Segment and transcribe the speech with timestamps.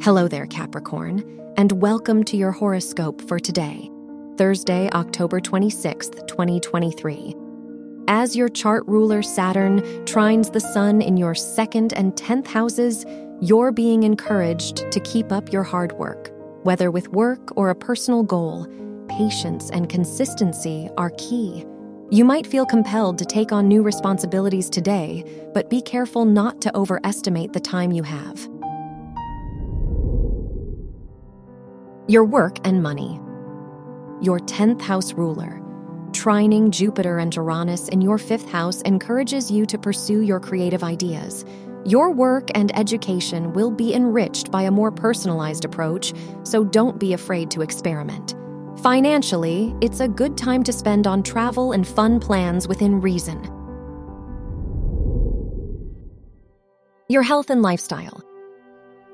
[0.00, 1.24] Hello there, Capricorn,
[1.56, 3.90] and welcome to your horoscope for today,
[4.36, 7.34] Thursday, October 26th, 2023.
[8.06, 13.04] As your chart ruler Saturn trines the sun in your second and 10th houses,
[13.40, 16.30] you're being encouraged to keep up your hard work.
[16.62, 18.68] Whether with work or a personal goal,
[19.08, 21.66] patience and consistency are key.
[22.10, 26.76] You might feel compelled to take on new responsibilities today, but be careful not to
[26.76, 28.48] overestimate the time you have.
[32.10, 33.20] Your work and money.
[34.22, 35.60] Your 10th house ruler,
[36.12, 41.44] trining Jupiter and Uranus in your 5th house, encourages you to pursue your creative ideas.
[41.84, 47.12] Your work and education will be enriched by a more personalized approach, so don't be
[47.12, 48.34] afraid to experiment.
[48.82, 53.44] Financially, it's a good time to spend on travel and fun plans within reason.
[57.10, 58.24] Your health and lifestyle.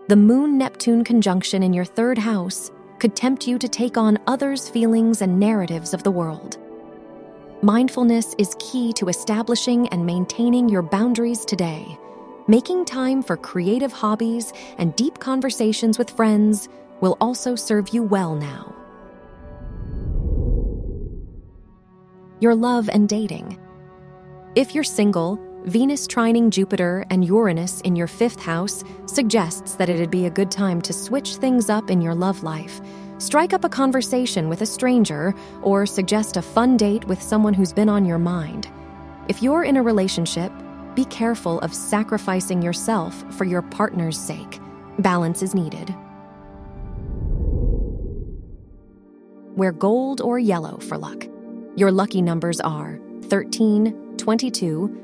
[0.06, 2.70] The Moon Neptune conjunction in your third house
[3.04, 6.56] could tempt you to take on others' feelings and narratives of the world.
[7.60, 11.98] Mindfulness is key to establishing and maintaining your boundaries today.
[12.48, 16.70] Making time for creative hobbies and deep conversations with friends
[17.02, 18.74] will also serve you well now.
[22.40, 23.58] your love and dating.
[24.54, 30.10] If you're single, Venus trining Jupiter and Uranus in your fifth house suggests that it'd
[30.10, 32.82] be a good time to switch things up in your love life.
[33.16, 37.72] Strike up a conversation with a stranger or suggest a fun date with someone who's
[37.72, 38.68] been on your mind.
[39.28, 40.52] If you're in a relationship,
[40.94, 44.60] be careful of sacrificing yourself for your partner's sake.
[44.98, 45.94] Balance is needed.
[49.56, 51.24] Wear gold or yellow for luck.
[51.74, 55.03] Your lucky numbers are 13, 22,